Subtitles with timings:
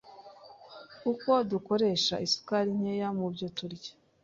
[1.11, 3.91] Uko dukoresha isukari nkeya mu byo turya,